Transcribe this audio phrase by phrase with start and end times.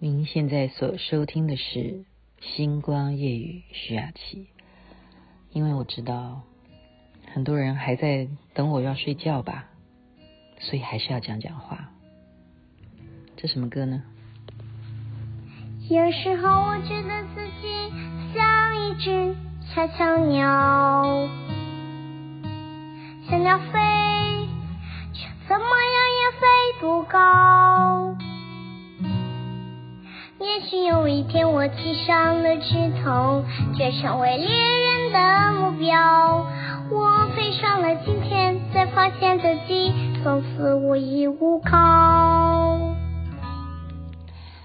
[0.00, 1.78] 您现在所收听的是
[2.40, 4.46] 《星光夜语》徐雅琪。
[5.50, 6.42] 因为我知道
[7.34, 9.64] 很多人还在等我要睡觉吧，
[10.60, 11.90] 所以还是要讲讲话。
[13.36, 14.04] 这什么歌呢？
[15.90, 17.90] 有时候我觉得自己
[18.32, 19.34] 像一只
[19.74, 21.28] 小小鸟，
[23.28, 24.17] 小鸟飞，
[30.58, 33.44] 也许有一天我系上了枝头，
[33.78, 36.44] 就成为猎人的目标。
[36.90, 42.76] 我飞上了青天，才发现自己从此无依无靠。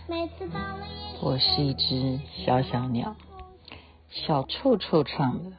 [0.10, 3.16] 每次到了夜，我是一只小小鸟，
[4.10, 5.52] 小臭臭唱的。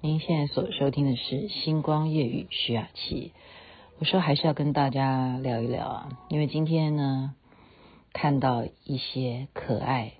[0.00, 3.34] 您现在所收听的是《星光夜语》徐雅琪。
[3.98, 7.34] 我说还是要跟大家聊一聊啊，因为今天呢。
[8.12, 10.12] 看到一些可爱、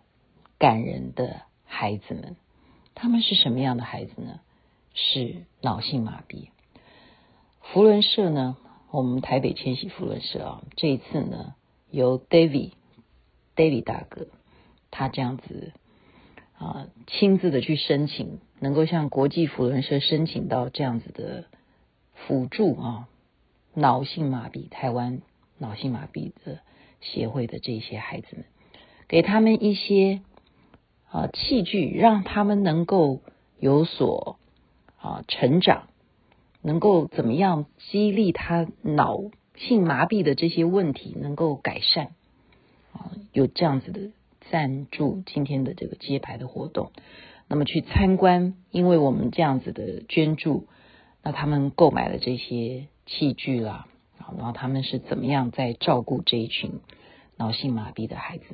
[0.59, 2.37] 感人的孩子们，
[2.95, 4.41] 他们是什么样的孩子呢？
[4.95, 6.49] 是脑性麻痹。
[7.61, 8.57] 福伦社呢，
[8.91, 11.55] 我们台北千禧福伦社啊，这一次呢，
[11.91, 12.73] 由 David
[13.57, 14.27] David 大哥
[14.91, 15.73] 他这样子
[16.59, 21.47] 啊，亲自的去申请，能够向国际福伦社申请到这样子的
[22.15, 23.09] 辅助啊，
[23.75, 25.23] 脑性麻痹，台湾
[25.59, 26.61] 脑性麻痹的。
[27.03, 28.45] 协会的这些孩子们，
[29.09, 30.23] 给他们一些
[31.11, 33.21] 啊器具，让他们能够
[33.59, 34.39] 有所
[34.99, 35.89] 啊成长，
[36.63, 39.21] 能够怎么样激励他脑
[39.57, 42.13] 性麻痹的这些问题能够改善
[42.93, 43.13] 啊？
[43.33, 44.13] 有这样子的
[44.51, 46.93] 赞助今天的这个揭牌的活动，
[47.49, 50.67] 那么去参观，因为我们这样子的捐助，
[51.23, 53.89] 那他们购买了这些器具啦。
[54.37, 56.81] 然后他们是怎么样在照顾这一群
[57.37, 58.45] 脑性麻痹的孩子？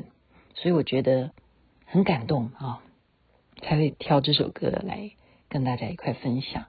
[0.54, 1.30] 所以我觉得
[1.84, 2.82] 很感动啊，
[3.62, 5.12] 才会挑这首歌来
[5.48, 6.66] 跟大家一块分享。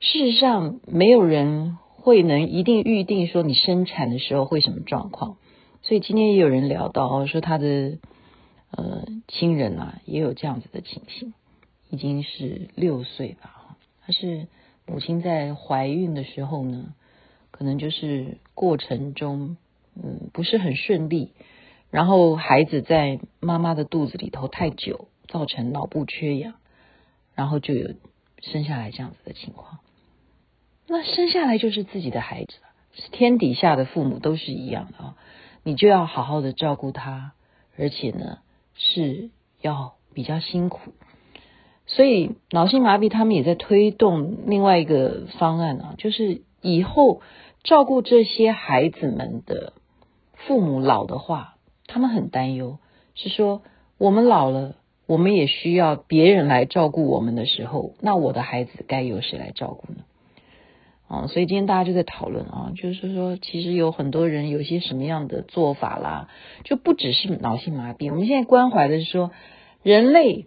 [0.00, 5.36] 事实上，没有人会能一定预定说你生产的时候会什么状况。
[5.82, 7.98] 所以今天也有人聊到说他的
[8.70, 11.32] 呃亲人啊也有这样子的情形，
[11.90, 14.48] 已经是六岁吧，他是
[14.86, 16.94] 母亲在怀孕的时候呢。
[17.58, 19.56] 可能就是过程中，
[19.94, 21.32] 嗯，不是很顺利，
[21.90, 26.52] 然后孩子在妈妈的肚子里头太久，造成脑部缺氧，
[27.34, 27.94] 然后就有
[28.42, 29.78] 生下来这样子的情况。
[30.86, 32.56] 那生下来就是自己的孩子，
[32.92, 35.16] 是天底下的父母都是一样的啊，
[35.62, 37.32] 你就要好好的照顾他，
[37.78, 38.40] 而且呢
[38.74, 39.30] 是
[39.62, 40.92] 要比较辛苦。
[41.86, 47.22] 所以脑性麻痹他们也在推动另外一个方案啊，就是以后。
[47.66, 49.72] 照顾这些孩子们的
[50.32, 51.56] 父母老的话，
[51.88, 52.78] 他们很担忧，
[53.16, 53.62] 是说
[53.98, 59.98] 我们老了，我们也需要别人来照顾我们的时候，那我的孩子该由谁来照顾呢？
[61.08, 66.28] 啊，所以今天大家就在讨论啊，就是说，其实有很多人有些什么样的做法啦，
[66.62, 69.32] 就不只是脑性麻痹，我们现在关怀的是说
[69.82, 70.46] 人类，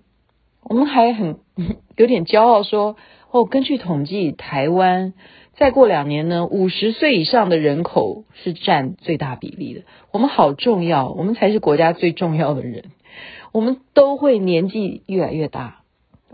[0.63, 1.39] 我们还很
[1.97, 2.95] 有点骄傲说，
[3.31, 5.13] 哦，根据统计，台湾。
[5.55, 9.81] 再过两年呢，五十岁以上的人口是占最大比例的。
[10.11, 12.85] 我们好重要，我们才是国家最重要的人。
[13.51, 15.81] 我们都会年纪越来越大，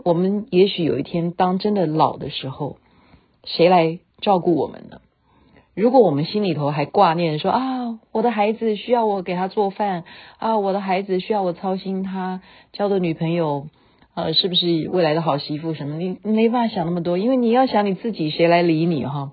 [0.04, 2.76] 我们也许有一天当真的老的时候，
[3.44, 5.00] 谁来照顾我们呢？
[5.74, 10.04] 如果我们心里头还挂念说啊，我的孩子需要我给他做饭
[10.38, 12.40] 啊，我的孩子需要我操心他
[12.72, 13.66] 交的女朋友。
[14.16, 15.98] 呃，是不是未来的好媳妇什么？
[15.98, 19.32] 你没办法想那么多，因为你要想你自己，谁来理你哈？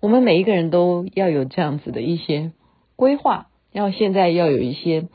[0.00, 2.52] 我们每一个人都要有这样子的一些
[2.96, 5.08] 规划，要现在要有一些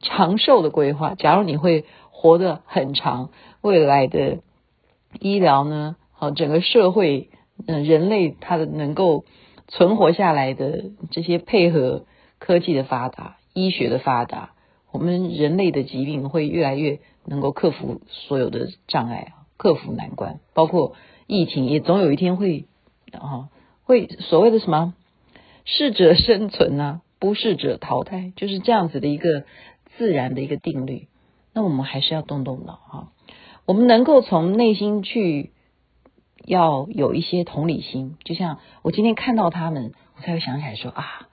[0.00, 1.14] 长寿的规划。
[1.14, 4.38] 假如你会活得很长，未来的
[5.20, 5.94] 医疗呢？
[6.10, 7.30] 好，整个社会，
[7.68, 9.24] 嗯，人类它的能够
[9.68, 12.04] 存活下来的这些配合
[12.40, 14.50] 科技的发达、医学的发达，
[14.92, 17.00] 我们人类的疾病会越来越。
[17.26, 20.96] 能够克服所有的障碍，克服难关，包括
[21.26, 22.64] 疫情，也总有一天会
[23.12, 23.50] 啊，
[23.84, 24.94] 会所谓的什么
[25.66, 29.44] 适者生存啊，不适者淘汰，就是这样子的一个
[29.98, 31.08] 自然的一个定律。
[31.52, 33.12] 那我们还是要动动脑哈，
[33.66, 35.52] 我们能够从内心去
[36.46, 41.28] 要有一些同理心，就像我今天看到他们，我才会想起来说啊，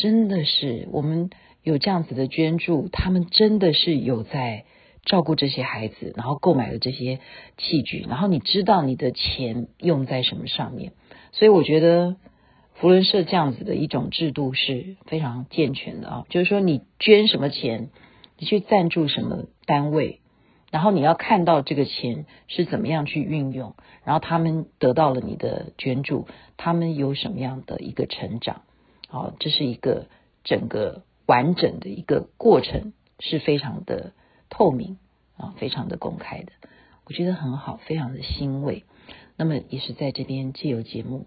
[0.00, 1.30] 真的是我们
[1.62, 4.64] 有这样子的捐助，他们真的是有在。
[5.02, 7.20] 照顾这些孩子，然后购买了这些
[7.56, 10.92] 器具，然后你知道你的钱用在什么上面，
[11.32, 12.16] 所以我觉得
[12.74, 16.26] 福伦社这样子的一种制度是非常健全的啊。
[16.28, 17.88] 就是说，你捐什么钱，
[18.38, 20.20] 你去赞助什么单位，
[20.70, 23.74] 然后你要看到这个钱是怎么样去运用，
[24.04, 28.64] 然后他们得到了你的捐助，他们有什么样的一个成长，
[29.10, 30.06] 好，这是一个
[30.44, 34.12] 整个完整的一个过程，是非常的
[34.48, 34.98] 透明
[35.36, 36.52] 啊，非常的公开的，
[37.04, 38.84] 我觉得很好，非常的欣慰。
[39.36, 41.26] 那么也是在这边借由节目，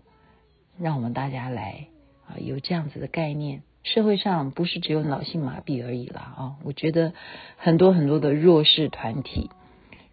[0.79, 1.87] 让我们大家来
[2.25, 3.63] 啊有这样子的概念。
[3.83, 6.55] 社会上不是只有脑性麻痹而已啦啊！
[6.63, 7.11] 我觉得
[7.57, 9.49] 很多很多的弱势团体，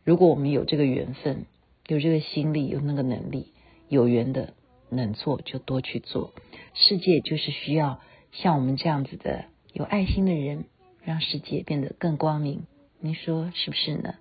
[0.03, 1.47] 如果我们有这个缘分，
[1.87, 3.53] 有这个心力，有那个能力，
[3.89, 4.55] 有缘的
[4.91, 6.33] 能做就多去做。
[6.75, 8.01] 世界就是需要
[8.33, 10.65] 像我们这样子的有爱心的人，
[11.03, 12.67] 让世界变得更光明。
[12.99, 14.15] 您说是不是呢？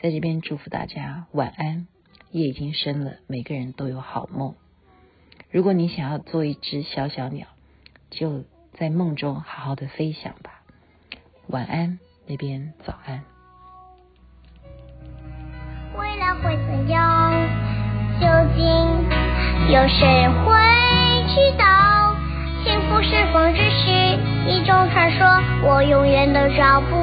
[0.00, 1.86] 在这边祝福大家晚安。
[2.30, 4.54] 夜已经深了，每个人都有好梦。
[5.50, 7.46] 如果你想要做一只小小鸟，
[8.08, 10.62] 就在梦中好好的飞翔吧。
[11.48, 13.22] 晚安，那边早安。
[15.98, 17.32] 未来会怎样？
[18.18, 18.26] 究
[18.56, 19.11] 竟
[19.68, 20.52] 有谁会
[21.28, 22.14] 知道？
[22.64, 23.90] 幸福是否只是
[24.46, 25.26] 一种传说？
[25.64, 27.01] 我永远都找不